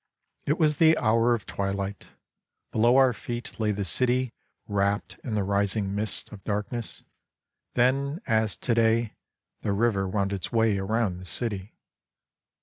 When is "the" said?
0.77-0.97, 3.71-3.85, 5.35-5.43, 9.61-9.73, 11.19-11.25